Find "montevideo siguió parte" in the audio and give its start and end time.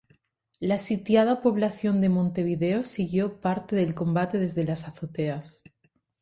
2.09-3.75